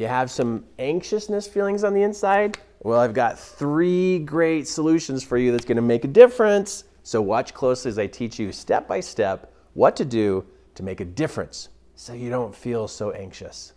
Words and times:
You 0.00 0.06
have 0.06 0.30
some 0.30 0.64
anxiousness 0.78 1.46
feelings 1.46 1.84
on 1.84 1.92
the 1.92 2.02
inside? 2.02 2.56
Well, 2.82 2.98
I've 2.98 3.12
got 3.12 3.38
three 3.38 4.20
great 4.20 4.66
solutions 4.66 5.22
for 5.22 5.36
you 5.36 5.52
that's 5.52 5.66
gonna 5.66 5.82
make 5.82 6.06
a 6.06 6.08
difference. 6.08 6.84
So 7.02 7.20
watch 7.20 7.52
closely 7.52 7.90
as 7.90 7.98
I 7.98 8.06
teach 8.06 8.38
you 8.38 8.50
step 8.50 8.88
by 8.88 9.00
step 9.00 9.52
what 9.74 9.96
to 9.96 10.06
do 10.06 10.46
to 10.76 10.82
make 10.82 11.02
a 11.02 11.04
difference 11.04 11.68
so 11.96 12.14
you 12.14 12.30
don't 12.30 12.54
feel 12.54 12.88
so 12.88 13.10
anxious. 13.10 13.74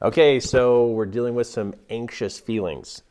Okay, 0.00 0.40
so 0.40 0.86
we're 0.86 1.04
dealing 1.04 1.34
with 1.34 1.46
some 1.46 1.74
anxious 1.90 2.40
feelings. 2.40 3.02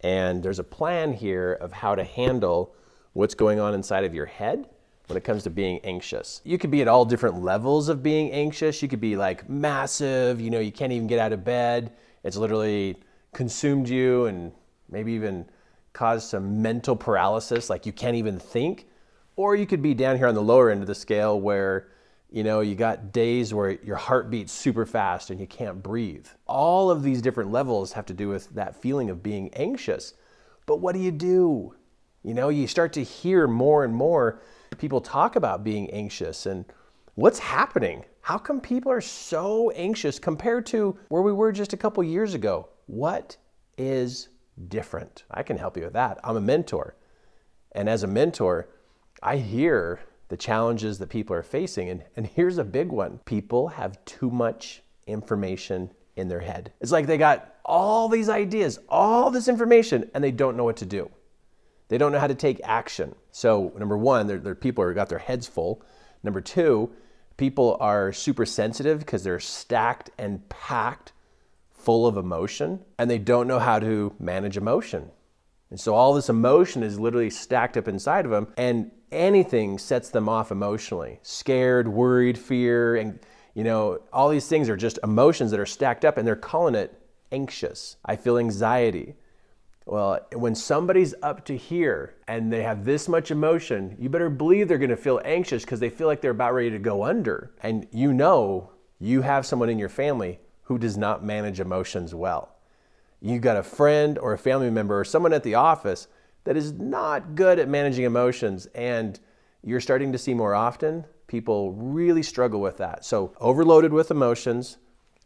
And 0.00 0.42
there's 0.42 0.58
a 0.58 0.64
plan 0.64 1.14
here 1.14 1.54
of 1.54 1.72
how 1.72 1.94
to 1.94 2.04
handle 2.04 2.74
what's 3.12 3.34
going 3.34 3.58
on 3.58 3.74
inside 3.74 4.04
of 4.04 4.14
your 4.14 4.26
head 4.26 4.66
when 5.06 5.16
it 5.16 5.24
comes 5.24 5.42
to 5.42 5.50
being 5.50 5.80
anxious. 5.82 6.40
You 6.44 6.56
could 6.56 6.70
be 6.70 6.82
at 6.82 6.88
all 6.88 7.04
different 7.04 7.42
levels 7.42 7.88
of 7.88 8.02
being 8.02 8.30
anxious. 8.30 8.80
You 8.80 8.88
could 8.88 9.00
be 9.00 9.16
like 9.16 9.48
massive, 9.48 10.40
you 10.40 10.50
know, 10.50 10.60
you 10.60 10.72
can't 10.72 10.92
even 10.92 11.08
get 11.08 11.18
out 11.18 11.32
of 11.32 11.44
bed. 11.44 11.92
It's 12.22 12.36
literally 12.36 12.96
consumed 13.32 13.88
you 13.88 14.26
and 14.26 14.52
maybe 14.88 15.12
even 15.12 15.46
caused 15.92 16.28
some 16.28 16.62
mental 16.62 16.94
paralysis, 16.94 17.68
like 17.68 17.86
you 17.86 17.92
can't 17.92 18.16
even 18.16 18.38
think. 18.38 18.86
Or 19.36 19.56
you 19.56 19.66
could 19.66 19.82
be 19.82 19.94
down 19.94 20.16
here 20.16 20.26
on 20.26 20.34
the 20.34 20.42
lower 20.42 20.70
end 20.70 20.82
of 20.82 20.86
the 20.86 20.94
scale 20.94 21.40
where, 21.40 21.88
you 22.30 22.44
know, 22.44 22.60
you 22.60 22.76
got 22.76 23.12
days 23.12 23.52
where 23.52 23.72
your 23.82 23.96
heart 23.96 24.30
beats 24.30 24.52
super 24.52 24.86
fast 24.86 25.30
and 25.30 25.40
you 25.40 25.46
can't 25.46 25.82
breathe. 25.82 26.26
All 26.46 26.90
of 26.90 27.02
these 27.02 27.20
different 27.20 27.50
levels 27.50 27.92
have 27.92 28.06
to 28.06 28.14
do 28.14 28.28
with 28.28 28.50
that 28.50 28.80
feeling 28.80 29.10
of 29.10 29.22
being 29.22 29.52
anxious. 29.54 30.14
But 30.66 30.76
what 30.76 30.94
do 30.94 31.00
you 31.00 31.10
do? 31.10 31.74
You 32.22 32.34
know, 32.34 32.50
you 32.50 32.66
start 32.66 32.92
to 32.94 33.02
hear 33.02 33.46
more 33.46 33.84
and 33.84 33.94
more 33.94 34.40
people 34.78 35.00
talk 35.00 35.36
about 35.36 35.64
being 35.64 35.90
anxious 35.90 36.46
and 36.46 36.64
what's 37.14 37.38
happening. 37.38 38.04
How 38.20 38.38
come 38.38 38.60
people 38.60 38.92
are 38.92 39.00
so 39.00 39.70
anxious 39.70 40.18
compared 40.18 40.66
to 40.66 40.98
where 41.08 41.22
we 41.22 41.32
were 41.32 41.52
just 41.52 41.72
a 41.72 41.76
couple 41.76 42.04
years 42.04 42.34
ago? 42.34 42.68
What 42.86 43.36
is 43.78 44.28
different? 44.68 45.24
I 45.30 45.42
can 45.42 45.56
help 45.56 45.76
you 45.76 45.84
with 45.84 45.94
that. 45.94 46.18
I'm 46.22 46.36
a 46.36 46.40
mentor. 46.40 46.94
And 47.72 47.88
as 47.88 48.02
a 48.02 48.06
mentor, 48.06 48.68
I 49.22 49.36
hear 49.36 50.00
the 50.28 50.36
challenges 50.36 50.98
that 50.98 51.08
people 51.08 51.34
are 51.34 51.42
facing. 51.42 51.88
And, 51.88 52.04
and 52.16 52.26
here's 52.26 52.58
a 52.58 52.64
big 52.64 52.90
one 52.90 53.20
people 53.24 53.68
have 53.68 54.04
too 54.04 54.30
much 54.30 54.82
information 55.06 55.90
in 56.16 56.28
their 56.28 56.40
head. 56.40 56.72
It's 56.80 56.92
like 56.92 57.06
they 57.06 57.18
got 57.18 57.54
all 57.64 58.08
these 58.08 58.28
ideas, 58.28 58.78
all 58.88 59.30
this 59.30 59.48
information, 59.48 60.10
and 60.14 60.22
they 60.22 60.30
don't 60.30 60.56
know 60.56 60.64
what 60.64 60.76
to 60.78 60.86
do. 60.86 61.10
They 61.90 61.98
don't 61.98 62.12
know 62.12 62.20
how 62.20 62.28
to 62.28 62.36
take 62.36 62.60
action. 62.62 63.16
So, 63.32 63.72
number 63.76 63.98
one, 63.98 64.28
they're, 64.28 64.38
they're 64.38 64.54
people 64.54 64.84
are 64.84 64.94
got 64.94 65.08
their 65.08 65.18
heads 65.18 65.48
full. 65.48 65.82
Number 66.22 66.40
two, 66.40 66.92
people 67.36 67.76
are 67.80 68.12
super 68.12 68.46
sensitive 68.46 69.00
because 69.00 69.24
they're 69.24 69.40
stacked 69.40 70.10
and 70.16 70.48
packed 70.48 71.12
full 71.72 72.06
of 72.06 72.16
emotion, 72.16 72.78
and 72.96 73.10
they 73.10 73.18
don't 73.18 73.48
know 73.48 73.58
how 73.58 73.80
to 73.80 74.14
manage 74.20 74.56
emotion. 74.56 75.10
And 75.68 75.80
so 75.80 75.96
all 75.96 76.14
this 76.14 76.28
emotion 76.28 76.84
is 76.84 77.00
literally 77.00 77.28
stacked 77.28 77.76
up 77.76 77.88
inside 77.88 78.24
of 78.24 78.30
them, 78.30 78.46
and 78.56 78.92
anything 79.10 79.76
sets 79.76 80.10
them 80.10 80.28
off 80.28 80.52
emotionally. 80.52 81.18
Scared, 81.22 81.88
worried, 81.88 82.38
fear, 82.38 82.94
and 82.94 83.18
you 83.54 83.64
know, 83.64 84.00
all 84.12 84.28
these 84.28 84.46
things 84.46 84.68
are 84.68 84.76
just 84.76 85.00
emotions 85.02 85.50
that 85.50 85.58
are 85.58 85.66
stacked 85.66 86.04
up, 86.04 86.18
and 86.18 86.28
they're 86.28 86.36
calling 86.36 86.76
it 86.76 87.02
anxious. 87.32 87.96
I 88.04 88.14
feel 88.14 88.38
anxiety. 88.38 89.16
Well, 89.86 90.20
when 90.34 90.54
somebody's 90.54 91.14
up 91.22 91.44
to 91.46 91.56
here 91.56 92.14
and 92.28 92.52
they 92.52 92.62
have 92.62 92.84
this 92.84 93.08
much 93.08 93.30
emotion, 93.30 93.96
you 93.98 94.08
better 94.08 94.30
believe 94.30 94.68
they're 94.68 94.78
going 94.78 94.90
to 94.90 94.96
feel 94.96 95.20
anxious 95.24 95.64
because 95.64 95.80
they 95.80 95.90
feel 95.90 96.06
like 96.06 96.20
they're 96.20 96.30
about 96.30 96.54
ready 96.54 96.70
to 96.70 96.78
go 96.78 97.04
under. 97.04 97.52
And 97.62 97.86
you 97.90 98.12
know 98.12 98.70
you 99.00 99.22
have 99.22 99.46
someone 99.46 99.70
in 99.70 99.78
your 99.78 99.88
family 99.88 100.38
who 100.62 100.78
does 100.78 100.96
not 100.96 101.24
manage 101.24 101.58
emotions 101.58 102.14
well. 102.14 102.56
You've 103.20 103.42
got 103.42 103.56
a 103.56 103.62
friend 103.62 104.18
or 104.18 104.32
a 104.32 104.38
family 104.38 104.70
member 104.70 104.98
or 104.98 105.04
someone 105.04 105.32
at 105.32 105.42
the 105.42 105.56
office 105.56 106.06
that 106.44 106.56
is 106.56 106.72
not 106.72 107.34
good 107.34 107.58
at 107.58 107.68
managing 107.68 108.04
emotions 108.04 108.66
and 108.74 109.18
you're 109.62 109.80
starting 109.80 110.12
to 110.12 110.18
see 110.18 110.34
more 110.34 110.54
often 110.54 111.04
people 111.26 111.72
really 111.72 112.22
struggle 112.22 112.60
with 112.60 112.78
that. 112.78 113.04
So, 113.04 113.32
overloaded 113.40 113.92
with 113.92 114.10
emotions 114.10 114.78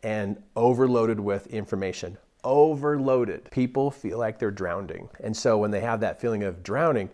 and 0.03 0.43
overloaded 0.55 1.19
with 1.19 1.47
information 1.47 2.19
overloaded. 2.45 3.51
People 3.51 3.91
feel 3.91 4.19
like 4.19 4.39
they're 4.39 4.51
drowning. 4.51 5.09
And 5.21 5.37
so 5.37 5.59
when 5.59 5.73
they 5.73 5.81
have 5.81 6.01
that 6.01 6.21
feeling 6.21 6.45
of 6.45 6.63
drowning, 6.63 7.11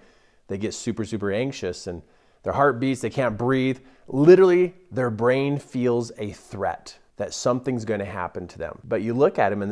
they 0.49 0.59
get 0.59 0.75
super, 0.75 1.05
super 1.05 1.33
anxious 1.33 1.87
and 1.87 2.03
their 2.43 2.53
heart 2.53 2.81
beats, 2.81 3.01
they 3.01 3.11
can't 3.11 3.39
breathe. 3.39 3.79
Literally, 4.09 4.75
their 4.91 5.11
brain 5.11 5.59
feels 5.59 6.11
a 6.19 6.33
threat 6.33 6.99
that 7.17 7.35
something's 7.35 7.85
going 7.85 8.01
to 8.01 8.07
happen 8.07 8.49
to 8.49 8.59
them. 8.59 8.79
But 8.83 9.03
you 9.03 9.15
look 9.15 9.39
at 9.39 9.51
them 9.51 9.63
and 9.63 9.71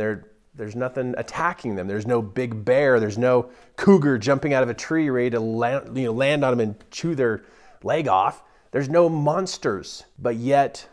there's 0.54 0.76
nothing 0.76 1.14
attacking 1.16 1.76
them. 1.76 1.88
There's 1.88 2.06
no 2.06 2.20
big 2.20 2.64
bear. 2.64 3.00
There's 3.00 3.16
no 3.16 3.50
cougar 3.76 4.18
jumping 4.18 4.52
out 4.52 4.62
of 4.62 4.68
a 4.68 4.74
tree 4.74 5.08
ready 5.08 5.30
to 5.30 5.40
land, 5.40 5.96
you 5.96 6.04
know, 6.04 6.12
land 6.12 6.44
on 6.44 6.56
them 6.56 6.60
and 6.60 6.90
chew 6.90 7.14
their 7.14 7.42
leg 7.82 8.06
off. 8.06 8.42
There's 8.70 8.90
no 8.90 9.08
monsters. 9.08 10.04
But 10.18 10.36
yet, 10.36 10.86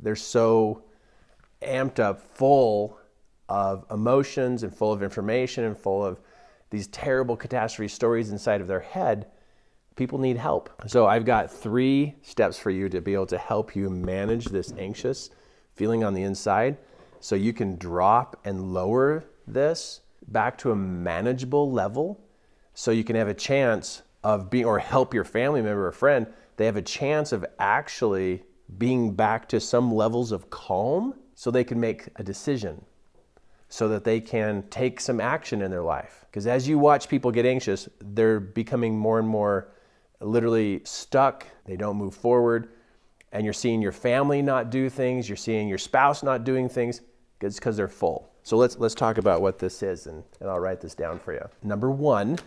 they're 0.00 0.16
so 0.16 0.82
amped 1.60 1.98
up, 1.98 2.22
full 2.36 2.98
of 3.48 3.84
emotions 3.90 4.62
and 4.62 4.74
full 4.74 4.92
of 4.92 5.02
information 5.02 5.64
and 5.64 5.76
full 5.76 6.04
of 6.04 6.20
these 6.70 6.88
terrible 6.88 7.36
catastrophe 7.36 7.88
stories 7.88 8.30
inside 8.30 8.60
of 8.60 8.66
their 8.66 8.80
head, 8.80 9.26
people 9.94 10.18
need 10.18 10.36
help. 10.36 10.70
So 10.86 11.06
I've 11.06 11.24
got 11.24 11.50
three 11.50 12.14
steps 12.22 12.58
for 12.58 12.70
you 12.70 12.88
to 12.88 13.00
be 13.00 13.14
able 13.14 13.26
to 13.26 13.38
help 13.38 13.76
you 13.76 13.88
manage 13.88 14.46
this 14.46 14.72
anxious 14.78 15.30
feeling 15.74 16.04
on 16.04 16.14
the 16.14 16.22
inside. 16.22 16.76
So 17.20 17.34
you 17.34 17.52
can 17.52 17.76
drop 17.76 18.40
and 18.44 18.74
lower 18.74 19.24
this 19.46 20.00
back 20.28 20.58
to 20.58 20.72
a 20.72 20.76
manageable 20.76 21.70
level. 21.70 22.20
So 22.74 22.90
you 22.90 23.04
can 23.04 23.16
have 23.16 23.28
a 23.28 23.34
chance 23.34 24.02
of 24.24 24.50
being 24.50 24.64
or 24.64 24.78
help 24.78 25.14
your 25.14 25.24
family 25.24 25.62
member 25.62 25.86
or 25.86 25.92
friend. 25.92 26.26
They 26.56 26.66
have 26.66 26.76
a 26.76 26.82
chance 26.82 27.32
of 27.32 27.46
actually 27.58 28.42
being 28.78 29.14
back 29.14 29.48
to 29.50 29.60
some 29.60 29.94
levels 29.94 30.32
of 30.32 30.50
calm 30.50 31.14
so 31.34 31.50
they 31.50 31.64
can 31.64 31.78
make 31.78 32.08
a 32.16 32.24
decision 32.24 32.84
so 33.68 33.88
that 33.88 34.04
they 34.04 34.20
can 34.20 34.62
take 34.70 35.00
some 35.00 35.20
action 35.20 35.62
in 35.62 35.70
their 35.70 35.82
life. 35.82 36.24
Because 36.30 36.46
as 36.46 36.68
you 36.68 36.78
watch 36.78 37.08
people 37.08 37.30
get 37.30 37.46
anxious, 37.46 37.88
they're 38.00 38.40
becoming 38.40 38.96
more 38.96 39.18
and 39.18 39.26
more 39.26 39.68
literally 40.20 40.80
stuck. 40.84 41.46
They 41.64 41.76
don't 41.76 41.96
move 41.96 42.14
forward. 42.14 42.70
And 43.32 43.44
you're 43.44 43.52
seeing 43.52 43.82
your 43.82 43.92
family 43.92 44.40
not 44.40 44.70
do 44.70 44.88
things, 44.88 45.28
you're 45.28 45.36
seeing 45.36 45.68
your 45.68 45.78
spouse 45.78 46.22
not 46.22 46.44
doing 46.44 46.68
things. 46.68 47.00
It's 47.40 47.56
because 47.56 47.76
they're 47.76 47.88
full. 47.88 48.30
So 48.42 48.56
let's, 48.56 48.78
let's 48.78 48.94
talk 48.94 49.18
about 49.18 49.42
what 49.42 49.58
this 49.58 49.82
is, 49.82 50.06
and, 50.06 50.22
and 50.40 50.48
I'll 50.48 50.60
write 50.60 50.80
this 50.80 50.94
down 50.94 51.18
for 51.18 51.34
you. 51.34 51.46
Number 51.62 51.90
one, 51.90 52.38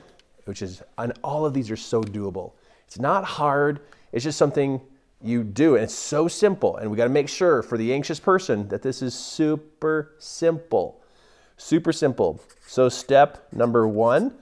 which 0.45 0.61
is, 0.61 0.81
and 0.97 1.13
all 1.23 1.45
of 1.45 1.53
these 1.53 1.69
are 1.69 1.75
so 1.75 2.01
doable. 2.01 2.53
It's 2.87 2.97
not 2.97 3.25
hard, 3.25 3.81
it's 4.13 4.23
just 4.23 4.37
something 4.37 4.81
you 5.21 5.43
do. 5.43 5.75
And 5.75 5.83
it's 5.83 5.93
so 5.93 6.27
simple. 6.27 6.77
And 6.77 6.89
we 6.89 6.97
got 6.97 7.03
to 7.03 7.09
make 7.09 7.29
sure 7.29 7.61
for 7.61 7.77
the 7.77 7.93
anxious 7.93 8.19
person 8.19 8.67
that 8.69 8.81
this 8.81 9.01
is 9.01 9.13
super 9.13 10.15
simple. 10.17 10.98
Super 11.59 11.91
simple. 11.91 12.39
So 12.65 12.87
step 12.87 13.45
number 13.51 13.85
one 13.85 14.33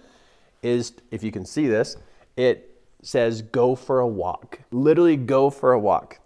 is, 0.62 0.94
if 1.10 1.24
you 1.24 1.32
can 1.32 1.46
see 1.46 1.68
this, 1.68 1.98
it 2.36 2.80
says 3.02 3.42
go 3.42 3.76
for 3.76 4.00
a 4.00 4.08
walk. 4.08 4.60
Literally 4.72 5.18
go 5.18 5.50
for 5.50 5.74
a 5.74 5.80
walk. 5.80 6.20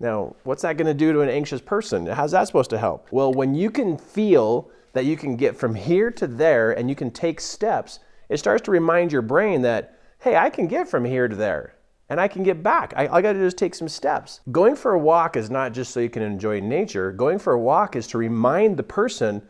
Now, 0.00 0.34
what's 0.42 0.62
that 0.62 0.76
going 0.76 0.88
to 0.88 0.94
do 0.94 1.12
to 1.12 1.20
an 1.20 1.28
anxious 1.28 1.60
person? 1.60 2.06
How's 2.06 2.32
that 2.32 2.48
supposed 2.48 2.70
to 2.70 2.78
help? 2.78 3.06
Well, 3.12 3.32
when 3.32 3.54
you 3.54 3.70
can 3.70 3.96
feel 3.96 4.68
that 4.94 5.04
you 5.04 5.16
can 5.16 5.36
get 5.36 5.56
from 5.56 5.76
here 5.76 6.10
to 6.10 6.26
there 6.26 6.72
and 6.72 6.90
you 6.90 6.96
can 6.96 7.12
take 7.12 7.40
steps, 7.40 8.00
it 8.28 8.38
starts 8.38 8.62
to 8.62 8.72
remind 8.72 9.12
your 9.12 9.22
brain 9.22 9.62
that, 9.62 9.96
hey, 10.18 10.36
I 10.36 10.50
can 10.50 10.66
get 10.66 10.88
from 10.88 11.04
here 11.04 11.28
to 11.28 11.36
there 11.36 11.76
and 12.08 12.20
I 12.20 12.26
can 12.26 12.42
get 12.42 12.64
back. 12.64 12.92
I, 12.96 13.06
I 13.06 13.22
got 13.22 13.34
to 13.34 13.38
just 13.38 13.58
take 13.58 13.76
some 13.76 13.88
steps. 13.88 14.40
Going 14.50 14.74
for 14.74 14.92
a 14.92 14.98
walk 14.98 15.36
is 15.36 15.50
not 15.50 15.72
just 15.72 15.92
so 15.92 16.00
you 16.00 16.10
can 16.10 16.22
enjoy 16.22 16.58
nature. 16.58 17.12
Going 17.12 17.38
for 17.38 17.52
a 17.52 17.60
walk 17.60 17.94
is 17.94 18.08
to 18.08 18.18
remind 18.18 18.76
the 18.76 18.82
person 18.82 19.40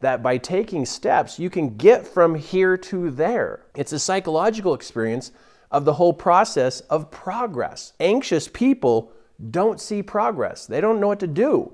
that 0.00 0.22
by 0.22 0.38
taking 0.38 0.84
steps, 0.86 1.38
you 1.38 1.50
can 1.50 1.76
get 1.76 2.06
from 2.06 2.34
here 2.34 2.76
to 2.76 3.10
there. 3.10 3.66
It's 3.74 3.92
a 3.92 3.98
psychological 3.98 4.74
experience 4.74 5.30
of 5.70 5.84
the 5.84 5.94
whole 5.94 6.12
process 6.12 6.80
of 6.82 7.10
progress. 7.10 7.92
Anxious 8.00 8.48
people 8.48 9.12
don't 9.50 9.80
see 9.80 10.02
progress, 10.02 10.66
they 10.66 10.80
don't 10.80 11.00
know 11.00 11.08
what 11.08 11.20
to 11.20 11.26
do. 11.26 11.72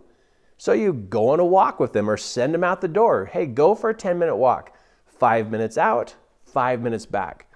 So 0.59 0.73
you 0.73 0.93
go 0.93 1.31
on 1.31 1.41
a 1.41 1.45
walk 1.45 1.79
with 1.79 1.93
them 1.93 2.09
or 2.09 2.17
send 2.17 2.55
them 2.55 2.65
out 2.65 2.81
the 2.81 2.89
door. 2.89 3.27
Hey, 3.27 3.47
go 3.47 3.75
for 3.75 3.91
a 3.91 3.95
10 3.95 4.19
minute 4.19 4.37
walk. 4.37 4.75
Five 5.07 5.51
minutes 5.51 5.77
out, 5.77 6.15
five 6.45 6.81
minutes 6.81 7.07
back. 7.07 7.47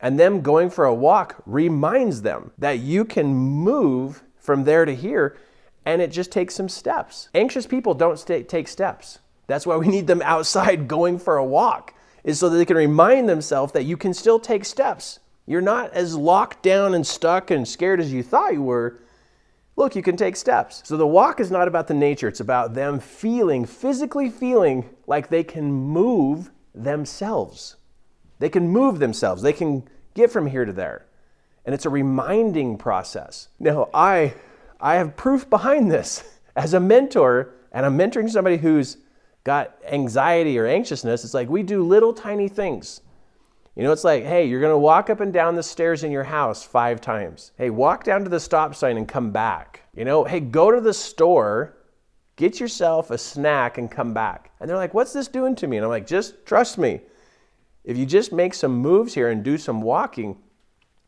And 0.00 0.18
them 0.18 0.42
going 0.42 0.70
for 0.70 0.84
a 0.84 0.94
walk 0.94 1.42
reminds 1.46 2.22
them 2.22 2.52
that 2.58 2.78
you 2.78 3.04
can 3.04 3.34
move 3.34 4.22
from 4.36 4.64
there 4.64 4.84
to 4.84 4.94
here 4.94 5.36
and 5.84 6.02
it 6.02 6.10
just 6.10 6.32
takes 6.32 6.54
some 6.54 6.68
steps. 6.68 7.28
Anxious 7.34 7.66
people 7.66 7.94
don't 7.94 8.18
take 8.48 8.68
steps. 8.68 9.20
That's 9.46 9.66
why 9.66 9.76
we 9.76 9.88
need 9.88 10.06
them 10.06 10.22
outside 10.22 10.88
going 10.88 11.18
for 11.18 11.36
a 11.36 11.44
walk, 11.44 11.94
is 12.24 12.38
so 12.38 12.48
that 12.48 12.56
they 12.56 12.64
can 12.64 12.76
remind 12.76 13.28
themselves 13.28 13.72
that 13.72 13.84
you 13.84 13.96
can 13.96 14.14
still 14.14 14.38
take 14.38 14.64
steps. 14.64 15.20
You're 15.46 15.60
not 15.60 15.92
as 15.92 16.16
locked 16.16 16.62
down 16.62 16.94
and 16.94 17.06
stuck 17.06 17.50
and 17.50 17.66
scared 17.66 18.00
as 18.00 18.12
you 18.12 18.22
thought 18.22 18.52
you 18.52 18.62
were. 18.62 19.00
Look, 19.76 19.94
you 19.94 20.02
can 20.02 20.16
take 20.16 20.36
steps. 20.36 20.82
So 20.84 20.96
the 20.96 21.06
walk 21.06 21.38
is 21.38 21.50
not 21.50 21.68
about 21.68 21.86
the 21.86 21.94
nature, 21.94 22.28
it's 22.28 22.40
about 22.40 22.74
them 22.74 22.98
feeling, 22.98 23.64
physically 23.64 24.30
feeling 24.30 24.88
like 25.06 25.28
they 25.28 25.44
can 25.44 25.72
move 25.72 26.50
themselves. 26.74 27.76
They 28.38 28.48
can 28.48 28.68
move 28.68 28.98
themselves, 28.98 29.42
they 29.42 29.52
can 29.52 29.84
get 30.14 30.30
from 30.30 30.46
here 30.46 30.64
to 30.64 30.72
there. 30.72 31.06
And 31.64 31.74
it's 31.74 31.86
a 31.86 31.90
reminding 31.90 32.78
process. 32.78 33.48
Now, 33.58 33.88
I, 33.92 34.34
I 34.80 34.96
have 34.96 35.16
proof 35.16 35.48
behind 35.50 35.90
this. 35.90 36.24
As 36.56 36.72
a 36.72 36.80
mentor, 36.80 37.52
and 37.70 37.84
I'm 37.84 37.98
mentoring 37.98 38.30
somebody 38.30 38.56
who's 38.56 38.96
got 39.46 39.76
anxiety 39.90 40.58
or 40.58 40.66
anxiousness, 40.66 41.24
it's 41.24 41.32
like 41.32 41.48
we 41.48 41.62
do 41.62 41.82
little 41.82 42.12
tiny 42.12 42.48
things 42.48 43.00
you 43.76 43.82
know, 43.82 43.92
it's 43.92 44.04
like, 44.04 44.24
hey, 44.24 44.46
you're 44.46 44.60
going 44.60 44.72
to 44.72 44.78
walk 44.78 45.10
up 45.10 45.20
and 45.20 45.32
down 45.32 45.54
the 45.54 45.62
stairs 45.62 46.02
in 46.02 46.10
your 46.10 46.24
house 46.24 46.62
five 46.64 46.98
times. 47.02 47.52
Hey, 47.58 47.68
walk 47.68 48.04
down 48.04 48.24
to 48.24 48.30
the 48.30 48.40
stop 48.40 48.74
sign 48.74 48.96
and 48.96 49.06
come 49.06 49.30
back. 49.30 49.82
You 49.94 50.06
know, 50.06 50.24
hey, 50.24 50.40
go 50.40 50.70
to 50.70 50.80
the 50.80 50.94
store, 50.94 51.76
get 52.36 52.58
yourself 52.58 53.10
a 53.10 53.18
snack 53.18 53.76
and 53.76 53.90
come 53.90 54.14
back. 54.14 54.50
And 54.60 54.68
they're 54.68 54.78
like, 54.78 54.94
what's 54.94 55.12
this 55.12 55.28
doing 55.28 55.54
to 55.56 55.66
me? 55.66 55.76
And 55.76 55.84
I'm 55.84 55.90
like, 55.90 56.06
just 56.06 56.46
trust 56.46 56.78
me. 56.78 57.02
If 57.84 57.98
you 57.98 58.06
just 58.06 58.32
make 58.32 58.54
some 58.54 58.78
moves 58.78 59.12
here 59.12 59.28
and 59.28 59.44
do 59.44 59.58
some 59.58 59.82
walking, 59.82 60.38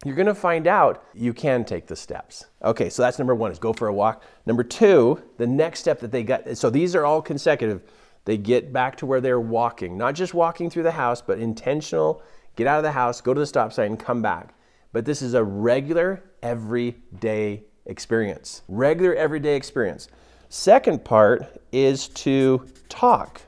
you're 0.04 0.14
going 0.14 0.26
to 0.26 0.34
find 0.34 0.66
out 0.66 1.02
you 1.14 1.32
can 1.32 1.64
take 1.64 1.86
the 1.86 1.96
steps. 1.96 2.44
Okay, 2.62 2.90
so 2.90 3.00
that's 3.00 3.18
number 3.18 3.34
one 3.34 3.50
is 3.50 3.58
go 3.58 3.72
for 3.72 3.88
a 3.88 3.94
walk. 3.94 4.22
Number 4.44 4.62
two, 4.62 5.22
the 5.38 5.46
next 5.46 5.80
step 5.80 6.00
that 6.00 6.12
they 6.12 6.22
got, 6.22 6.56
so 6.56 6.68
these 6.68 6.94
are 6.94 7.06
all 7.06 7.22
consecutive. 7.22 7.82
They 8.24 8.36
get 8.36 8.72
back 8.72 8.96
to 8.98 9.06
where 9.06 9.20
they're 9.20 9.40
walking, 9.40 9.96
not 9.96 10.14
just 10.14 10.34
walking 10.34 10.68
through 10.70 10.82
the 10.82 10.92
house, 10.92 11.22
but 11.22 11.38
intentional 11.38 12.22
get 12.58 12.66
out 12.66 12.78
of 12.78 12.82
the 12.82 12.92
house, 12.92 13.20
go 13.20 13.32
to 13.32 13.38
the 13.38 13.46
stop 13.46 13.72
sign, 13.72 13.86
and 13.86 13.98
come 13.98 14.20
back. 14.20 14.52
But 14.92 15.04
this 15.04 15.22
is 15.22 15.34
a 15.34 15.44
regular, 15.44 16.24
everyday 16.42 17.62
experience. 17.86 18.62
Regular, 18.66 19.14
everyday 19.14 19.54
experience. 19.54 20.08
Second 20.48 21.04
part 21.04 21.60
is 21.70 22.08
to 22.08 22.66
talk. 22.88 23.40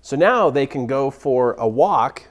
So 0.00 0.16
now 0.16 0.48
they 0.48 0.66
can 0.66 0.86
go 0.86 1.10
for 1.10 1.52
a 1.54 1.68
walk 1.68 2.22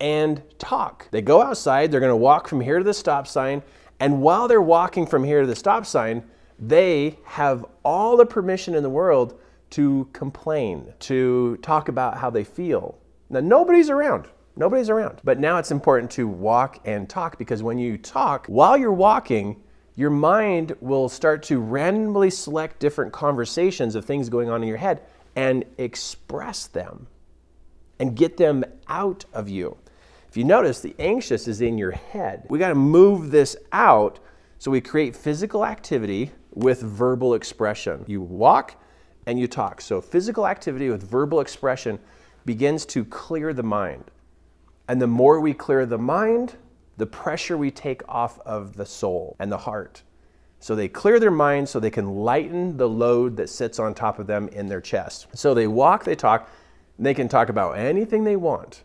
and 0.00 0.42
talk. 0.58 1.08
They 1.10 1.20
go 1.20 1.42
outside, 1.42 1.92
they're 1.92 2.00
to 2.00 2.16
walk 2.16 2.48
from 2.48 2.60
here 2.60 2.78
to 2.78 2.84
the 2.84 2.94
stop 2.94 3.26
sign, 3.26 3.62
and 4.00 4.22
while 4.22 4.48
they're 4.48 4.62
walking 4.62 5.06
from 5.06 5.22
here 5.22 5.42
to 5.42 5.46
the 5.46 5.56
stop 5.56 5.84
sign, 5.84 6.22
they 6.58 7.18
have 7.24 7.66
all 7.84 8.16
the 8.16 8.24
permission 8.24 8.74
in 8.74 8.82
the 8.82 8.90
world 8.90 9.38
to 9.70 10.08
complain, 10.12 10.92
to 11.00 11.56
talk 11.58 11.88
about 11.88 12.18
how 12.18 12.30
they 12.30 12.44
feel. 12.44 12.98
Now, 13.30 13.40
nobody's 13.40 13.90
around. 13.90 14.28
Nobody's 14.56 14.90
around. 14.90 15.20
But 15.22 15.38
now 15.38 15.58
it's 15.58 15.70
important 15.70 16.10
to 16.12 16.26
walk 16.26 16.80
and 16.84 17.08
talk 17.08 17.38
because 17.38 17.62
when 17.62 17.78
you 17.78 17.96
talk, 17.96 18.46
while 18.46 18.76
you're 18.76 18.92
walking, 18.92 19.62
your 19.94 20.10
mind 20.10 20.74
will 20.80 21.08
start 21.08 21.42
to 21.44 21.60
randomly 21.60 22.30
select 22.30 22.80
different 22.80 23.12
conversations 23.12 23.94
of 23.94 24.04
things 24.04 24.28
going 24.28 24.48
on 24.48 24.62
in 24.62 24.68
your 24.68 24.78
head 24.78 25.02
and 25.36 25.64
express 25.78 26.66
them 26.66 27.06
and 27.98 28.16
get 28.16 28.36
them 28.36 28.64
out 28.88 29.24
of 29.32 29.48
you. 29.48 29.76
If 30.28 30.36
you 30.36 30.44
notice, 30.44 30.80
the 30.80 30.94
anxious 30.98 31.48
is 31.48 31.60
in 31.60 31.78
your 31.78 31.92
head. 31.92 32.44
We 32.48 32.58
got 32.58 32.68
to 32.68 32.74
move 32.74 33.30
this 33.30 33.56
out 33.72 34.18
so 34.58 34.70
we 34.70 34.80
create 34.80 35.14
physical 35.14 35.64
activity 35.64 36.32
with 36.52 36.80
verbal 36.80 37.34
expression. 37.34 38.04
You 38.06 38.20
walk 38.20 38.80
and 39.28 39.38
you 39.38 39.46
talk. 39.46 39.82
So, 39.82 40.00
physical 40.00 40.46
activity 40.46 40.88
with 40.88 41.08
verbal 41.08 41.40
expression 41.40 42.00
begins 42.46 42.86
to 42.86 43.04
clear 43.04 43.52
the 43.52 43.62
mind. 43.62 44.04
And 44.88 45.02
the 45.02 45.06
more 45.06 45.38
we 45.38 45.52
clear 45.52 45.84
the 45.84 45.98
mind, 45.98 46.56
the 46.96 47.04
pressure 47.04 47.58
we 47.58 47.70
take 47.70 48.02
off 48.08 48.40
of 48.40 48.74
the 48.76 48.86
soul 48.86 49.36
and 49.38 49.52
the 49.52 49.58
heart. 49.58 50.02
So 50.60 50.74
they 50.74 50.88
clear 50.88 51.20
their 51.20 51.30
mind 51.30 51.68
so 51.68 51.78
they 51.78 51.90
can 51.90 52.08
lighten 52.08 52.78
the 52.78 52.88
load 52.88 53.36
that 53.36 53.50
sits 53.50 53.78
on 53.78 53.94
top 53.94 54.18
of 54.18 54.26
them 54.26 54.48
in 54.48 54.66
their 54.66 54.80
chest. 54.80 55.28
So 55.34 55.52
they 55.52 55.66
walk, 55.66 56.04
they 56.04 56.16
talk, 56.16 56.50
they 56.98 57.14
can 57.14 57.28
talk 57.28 57.50
about 57.50 57.78
anything 57.78 58.24
they 58.24 58.34
want, 58.34 58.82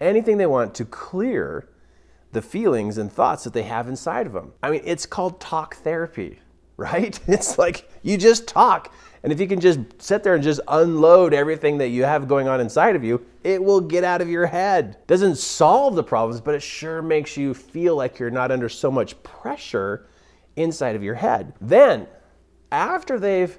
anything 0.00 0.36
they 0.36 0.46
want 0.46 0.74
to 0.74 0.84
clear 0.84 1.68
the 2.32 2.42
feelings 2.42 2.98
and 2.98 3.10
thoughts 3.10 3.44
that 3.44 3.52
they 3.52 3.62
have 3.62 3.88
inside 3.88 4.26
of 4.26 4.32
them. 4.32 4.52
I 4.62 4.70
mean, 4.70 4.82
it's 4.84 5.06
called 5.06 5.40
talk 5.40 5.76
therapy, 5.76 6.40
right? 6.76 7.18
It's 7.28 7.58
like 7.58 7.88
you 8.02 8.18
just 8.18 8.48
talk 8.48 8.92
and 9.22 9.32
if 9.32 9.38
you 9.38 9.46
can 9.46 9.60
just 9.60 9.78
sit 10.02 10.24
there 10.24 10.34
and 10.34 10.42
just 10.42 10.60
unload 10.66 11.32
everything 11.32 11.78
that 11.78 11.88
you 11.88 12.02
have 12.02 12.26
going 12.26 12.48
on 12.48 12.60
inside 12.60 12.96
of 12.96 13.04
you, 13.04 13.24
it 13.44 13.62
will 13.62 13.80
get 13.80 14.02
out 14.02 14.20
of 14.20 14.28
your 14.28 14.46
head. 14.46 14.96
Doesn't 15.06 15.36
solve 15.36 15.94
the 15.94 16.02
problems, 16.02 16.40
but 16.40 16.54
it 16.54 16.62
sure 16.62 17.02
makes 17.02 17.36
you 17.36 17.54
feel 17.54 17.94
like 17.94 18.18
you're 18.18 18.30
not 18.30 18.50
under 18.50 18.68
so 18.68 18.90
much 18.90 19.20
pressure 19.22 20.06
inside 20.56 20.96
of 20.96 21.04
your 21.04 21.14
head. 21.14 21.52
Then, 21.60 22.08
after 22.72 23.18
they've 23.18 23.56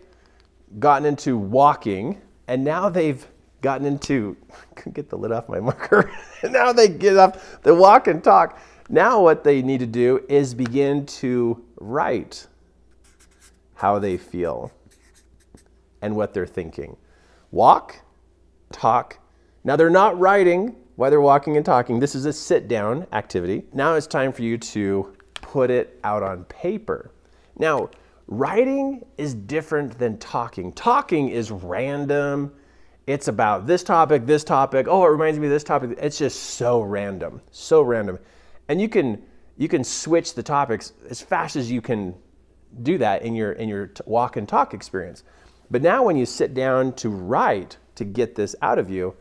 gotten 0.80 1.06
into 1.06 1.38
walking 1.38 2.22
and 2.48 2.64
now 2.64 2.90
they've 2.90 3.26
gotten 3.62 3.86
into 3.88 4.36
get 4.94 5.10
the 5.10 5.18
lid 5.18 5.32
off 5.32 5.48
my 5.48 5.60
marker. 5.62 6.12
now 6.44 6.74
they 6.74 6.90
get 6.90 7.16
up, 7.16 7.40
they 7.64 7.72
walk 7.72 8.08
and 8.08 8.22
talk. 8.22 8.60
Now 8.90 9.22
what 9.22 9.46
they 9.46 9.62
need 9.62 9.80
to 9.80 9.88
do 9.88 10.26
is 10.28 10.54
begin 10.54 11.06
to 11.06 11.64
write 11.80 12.48
how 13.76 13.98
they 13.98 14.18
feel 14.18 14.72
and 16.04 16.16
what 16.16 16.34
they're 16.34 16.46
thinking. 16.46 16.98
Walk, 17.50 17.96
talk. 18.72 19.18
Now 19.64 19.76
they're 19.78 19.90
not 19.90 20.20
writing 20.20 20.76
while 20.98 21.10
they're 21.10 21.22
walking 21.22 21.56
and 21.58 21.66
talking. 21.66 22.00
This 22.00 22.14
is 22.14 22.26
a 22.26 22.34
sit 22.34 22.68
down 22.68 23.08
activity. 23.14 23.64
Now 23.74 23.96
it's 23.96 24.06
time 24.06 24.34
for 24.34 24.44
you 24.44 24.58
to 24.58 25.16
put 25.36 25.72
it 25.72 26.00
out 26.04 26.22
on 26.22 26.44
paper. 26.46 27.12
Now, 27.58 27.90
writing 28.28 29.06
is 29.18 29.34
different 29.34 29.98
than 29.98 30.18
talking. 30.18 30.74
Talking 30.74 31.30
is 31.30 31.52
random. 31.52 32.54
It's 33.08 33.30
about 33.30 33.66
this 33.66 33.82
topic, 33.84 34.26
this 34.26 34.44
topic. 34.44 34.88
Oh, 34.90 35.06
it 35.06 35.10
reminds 35.10 35.40
me 35.40 35.48
of 35.48 35.52
this 35.52 35.64
topic. 35.64 35.98
It's 36.02 36.18
just 36.18 36.42
so 36.42 36.82
random, 36.82 37.42
so 37.52 37.82
random. 37.82 38.20
And 38.68 38.82
you 38.82 38.90
can 38.90 39.24
you 39.56 39.70
can 39.70 39.84
switch 39.84 40.34
the 40.34 40.44
topics 40.44 40.94
as 41.10 41.22
fast 41.22 41.56
as 41.56 41.72
you 41.72 41.82
can 41.82 42.16
do 42.82 42.98
that 42.98 43.22
in 43.22 43.36
your 43.36 43.54
in 43.54 43.70
your 43.70 43.92
walk 44.06 44.36
and 44.36 44.50
talk 44.50 44.74
experience. 44.74 45.24
But 45.74 45.82
now 45.82 46.04
when 46.04 46.18
you 46.18 46.28
sit 46.28 46.54
down 46.54 46.94
to 46.98 47.10
write 47.10 47.78
to 47.96 48.06
get 48.06 48.36
this 48.36 48.56
out 48.62 48.78
of 48.78 48.92
you, 48.92 49.16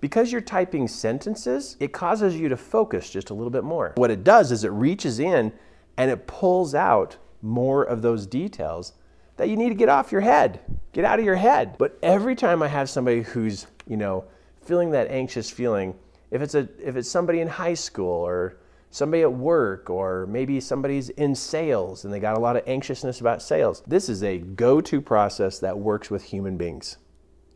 because 0.00 0.32
you're 0.32 0.40
typing 0.40 0.88
sentences, 0.88 1.76
it 1.80 1.92
causes 1.92 2.34
you 2.34 2.48
to 2.48 2.56
focus 2.56 3.10
just 3.10 3.28
a 3.28 3.34
little 3.34 3.50
bit 3.50 3.62
more. 3.62 3.92
What 3.96 4.10
it 4.10 4.24
does 4.24 4.50
is 4.50 4.64
it 4.64 4.70
reaches 4.70 5.20
in 5.20 5.52
and 5.98 6.10
it 6.10 6.26
pulls 6.26 6.74
out 6.74 7.18
more 7.42 7.82
of 7.84 8.00
those 8.00 8.26
details 8.26 8.94
that 9.36 9.50
you 9.50 9.56
need 9.56 9.68
to 9.68 9.74
get 9.74 9.90
off 9.90 10.10
your 10.10 10.22
head, 10.22 10.60
get 10.94 11.04
out 11.04 11.18
of 11.18 11.26
your 11.26 11.36
head. 11.36 11.76
But 11.76 11.98
every 12.02 12.34
time 12.34 12.62
I 12.62 12.68
have 12.68 12.88
somebody 12.88 13.20
who's, 13.20 13.66
you 13.86 13.98
know, 13.98 14.24
feeling 14.62 14.92
that 14.92 15.10
anxious 15.10 15.50
feeling, 15.50 15.94
if 16.30 16.40
it's 16.40 16.54
a 16.54 16.70
if 16.82 16.96
it's 16.96 17.10
somebody 17.10 17.40
in 17.40 17.48
high 17.48 17.74
school 17.74 18.26
or 18.26 18.56
somebody 18.90 19.22
at 19.22 19.32
work 19.32 19.90
or 19.90 20.26
maybe 20.26 20.60
somebody's 20.60 21.10
in 21.10 21.34
sales 21.34 22.04
and 22.04 22.12
they 22.12 22.20
got 22.20 22.36
a 22.36 22.40
lot 22.40 22.56
of 22.56 22.62
anxiousness 22.66 23.20
about 23.20 23.42
sales. 23.42 23.82
This 23.86 24.08
is 24.08 24.22
a 24.22 24.38
go 24.38 24.80
to 24.80 25.00
process 25.00 25.58
that 25.58 25.78
works 25.78 26.10
with 26.10 26.24
human 26.24 26.56
beings. 26.56 26.96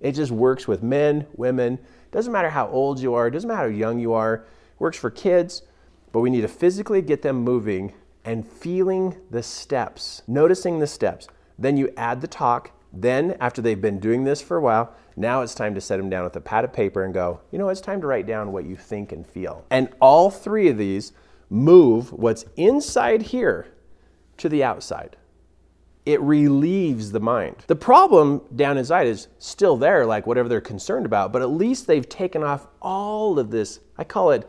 It 0.01 0.13
just 0.13 0.33
works 0.33 0.67
with 0.67 0.83
men, 0.83 1.27
women, 1.37 1.79
doesn't 2.11 2.33
matter 2.33 2.51
how 2.51 2.69
old 2.69 3.01
you 3.01 3.15
are, 3.15 3.31
doesn't 3.31 3.49
matter 3.49 3.71
how 3.71 3.77
young 3.77 3.99
you 3.99 4.13
are, 4.13 4.45
works 4.79 4.99
for 4.99 5.11
kids, 5.11 5.63
but 6.11 6.21
we 6.21 6.29
need 6.29 6.43
to 6.43 6.49
physically 6.49 7.01
get 7.01 7.23
them 7.23 7.37
moving 7.37 7.95
and 8.25 8.47
feeling 8.47 9.17
the 9.31 9.43
steps, 9.43 10.23
noticing 10.27 10.79
the 10.79 10.87
steps. 10.87 11.29
Then 11.59 11.77
you 11.77 11.93
add 11.97 12.21
the 12.21 12.27
talk. 12.27 12.73
Then, 12.93 13.37
after 13.41 13.63
they've 13.63 13.81
been 13.81 14.01
doing 14.01 14.25
this 14.25 14.43
for 14.43 14.59
a 14.59 14.61
while, 14.61 14.95
now 15.17 15.41
it's 15.41 15.55
time 15.55 15.75
to 15.75 15.81
set 15.81 15.97
them 15.97 16.11
down 16.11 16.25
with 16.25 16.37
a 16.37 16.41
pad 16.41 16.65
of 16.65 16.73
paper 16.73 17.05
and 17.05 17.15
go, 17.15 17.41
you 17.51 17.59
know, 17.59 17.71
it's 17.71 17.81
time 17.81 18.01
to 18.03 18.07
write 18.07 18.27
down 18.27 18.53
what 18.53 18.67
you 18.67 18.77
think 18.77 19.13
and 19.13 19.27
feel. 19.27 19.65
And 19.71 19.89
all 20.01 20.31
three 20.31 20.69
of 20.69 20.77
these 20.77 21.13
move 21.53 22.13
what's 22.13 22.47
inside 22.57 23.21
here 23.21 23.69
to 24.39 24.49
the 24.49 24.65
outside. 24.65 25.17
It 26.07 26.21
relieves 26.21 27.13
the 27.13 27.21
mind. 27.21 27.57
The 27.67 27.77
problem 27.77 28.41
down 28.57 28.79
inside 28.79 29.07
is 29.07 29.29
still 29.39 29.77
there, 29.77 30.07
like 30.07 30.27
whatever 30.27 30.49
they're 30.49 30.61
concerned 30.61 31.07
about, 31.07 31.33
but 31.33 31.43
at 31.43 31.51
least 31.51 31.87
they've 31.87 32.09
taken 32.09 32.43
off 32.43 32.67
all 32.81 33.39
of 33.39 33.51
this, 33.51 33.81
I 33.99 34.05
call 34.05 34.31
it 34.33 34.49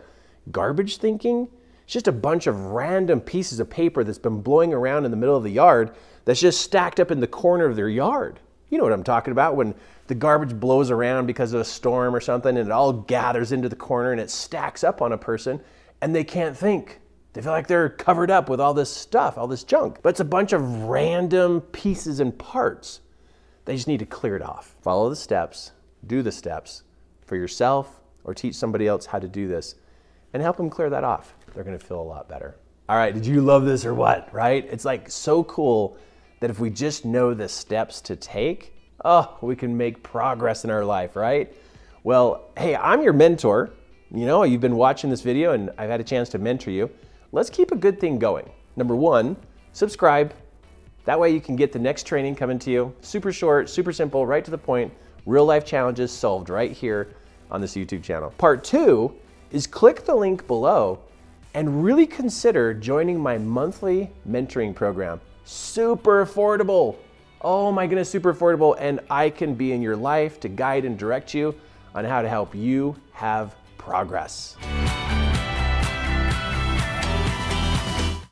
garbage 0.52 0.98
thinking. 0.98 1.50
It's 1.84 1.94
just 1.94 2.08
a 2.08 2.14
bunch 2.14 2.48
of 2.48 2.68
random 2.68 3.20
pieces 3.20 3.60
of 3.60 3.70
paper 3.70 4.04
that's 4.04 4.18
been 4.18 4.42
blowing 4.42 4.74
around 4.74 5.06
in 5.06 5.12
the 5.12 5.18
middle 5.18 5.36
of 5.36 5.44
the 5.44 5.52
yard 5.52 5.92
that's 6.26 6.40
just 6.40 6.62
stacked 6.62 7.00
up 7.00 7.12
in 7.12 7.20
the 7.20 7.28
corner 7.28 7.66
of 7.66 7.76
their 7.76 7.90
yard. 7.90 8.40
You 8.70 8.78
know 8.78 8.86
what 8.86 8.94
I'm 8.94 9.04
talking 9.04 9.34
about 9.34 9.56
when 9.58 9.76
the 10.08 10.16
garbage 10.16 10.58
blows 10.58 10.90
around 10.90 11.28
because 11.28 11.54
of 11.54 11.60
a 11.62 11.66
storm 11.66 12.16
or 12.16 12.22
something 12.22 12.58
and 12.58 12.70
it 12.70 12.72
all 12.72 12.94
gathers 12.94 13.52
into 13.52 13.70
the 13.70 13.76
corner 13.76 14.12
and 14.12 14.22
it 14.22 14.32
stacks 14.32 14.84
up 14.84 15.02
on 15.02 15.12
a 15.12 15.18
person 15.18 15.62
and 16.04 16.14
they 16.14 16.26
can't 16.26 16.58
think. 16.58 17.00
They 17.32 17.42
feel 17.42 17.54
like 17.54 17.68
they're 17.68 17.88
covered 17.88 18.30
up 18.30 18.50
with 18.50 18.60
all 18.60 18.74
this 18.74 18.92
stuff, 18.92 19.38
all 19.38 19.48
this 19.48 19.64
junk. 19.64 20.00
But 20.02 20.10
it's 20.10 20.20
a 20.20 20.26
bunch 20.26 20.52
of 20.52 20.84
random 20.84 21.62
pieces 21.62 22.20
and 22.20 22.38
parts. 22.38 23.00
They 23.64 23.76
just 23.76 23.88
need 23.88 24.02
to 24.02 24.06
clear 24.06 24.36
it 24.36 24.42
off. 24.42 24.76
Follow 24.82 25.10
the 25.10 25.16
steps, 25.16 25.72
do 26.06 26.22
the 26.22 26.32
steps 26.32 26.84
for 27.26 27.38
yourself 27.38 28.02
or 28.26 28.34
teach 28.34 28.54
somebody 28.56 28.86
else 28.86 29.06
how 29.06 29.18
to 29.18 29.30
do 29.30 29.48
this 29.48 29.76
and 30.34 30.44
help 30.44 30.58
them 30.58 30.70
clear 30.70 30.90
that 30.90 31.06
off. 31.06 31.36
they're 31.54 31.64
gonna 31.64 31.80
feel 31.80 32.02
a 32.02 32.04
lot 32.04 32.28
better. 32.28 32.58
All 32.90 32.98
right, 32.98 33.14
did 33.14 33.26
you 33.26 33.40
love 33.40 33.64
this 33.64 33.86
or 33.86 33.94
what, 33.94 34.32
right? 34.34 34.68
It's 34.70 34.84
like 34.84 35.10
so 35.10 35.46
cool 35.46 35.98
that 36.42 36.50
if 36.50 36.60
we 36.60 36.70
just 36.70 37.06
know 37.06 37.34
the 37.34 37.48
steps 37.48 38.02
to 38.02 38.18
take, 38.18 38.74
oh, 39.06 39.38
we 39.40 39.56
can 39.56 39.78
make 39.78 40.04
progress 40.04 40.66
in 40.66 40.70
our 40.70 40.84
life, 40.84 41.16
right? 41.16 41.56
Well, 42.04 42.50
hey, 42.58 42.76
I'm 42.76 43.02
your 43.02 43.14
mentor. 43.14 43.72
You 44.16 44.28
know, 44.28 44.44
you've 44.44 44.62
been 44.62 44.76
watching 44.76 45.10
this 45.10 45.24
video 45.24 45.54
and 45.54 45.72
I've 45.76 45.90
had 45.90 46.00
a 46.00 46.04
chance 46.04 46.30
to 46.30 46.38
mentor 46.38 46.70
you. 46.70 46.88
Let's 47.32 47.50
keep 47.50 47.72
a 47.72 47.76
good 47.76 48.00
thing 48.00 48.20
going. 48.20 48.48
Number 48.76 48.96
one, 48.96 49.36
subscribe. 49.72 50.36
That 51.06 51.20
way 51.20 51.32
you 51.32 51.42
can 51.42 51.56
get 51.56 51.72
the 51.72 51.80
next 51.80 52.06
training 52.06 52.36
coming 52.36 52.60
to 52.60 52.70
you. 52.70 52.94
Super 53.02 53.32
short, 53.32 53.72
super 53.72 53.92
simple, 53.92 54.28
right 54.28 54.46
to 54.46 54.52
the 54.52 54.58
point. 54.58 54.94
Real 55.26 55.46
life 55.46 55.66
challenges 55.66 56.12
solved 56.12 56.50
right 56.50 56.72
here 56.72 57.16
on 57.50 57.60
this 57.60 57.74
YouTube 57.74 58.04
channel. 58.04 58.30
Part 58.38 58.64
two 58.64 59.16
is 59.50 59.66
click 59.66 60.06
the 60.06 60.14
link 60.14 60.46
below 60.46 61.00
and 61.56 61.84
really 61.84 62.06
consider 62.06 62.72
joining 62.72 63.20
my 63.20 63.40
monthly 63.40 64.12
mentoring 64.30 64.76
program. 64.76 65.20
Super 65.44 66.24
affordable. 66.24 66.98
Oh 67.42 67.72
my 67.72 67.88
goodness, 67.88 68.12
super 68.12 68.32
affordable. 68.32 68.76
And 68.78 69.00
I 69.10 69.32
can 69.32 69.56
be 69.56 69.72
in 69.72 69.82
your 69.82 69.96
life 69.96 70.40
to 70.42 70.50
guide 70.50 70.86
and 70.86 71.00
direct 71.00 71.34
you 71.34 71.56
on 71.96 72.06
how 72.06 72.22
to 72.22 72.30
help 72.30 72.54
you 72.54 72.96
have 73.14 73.56
progress. 73.84 74.56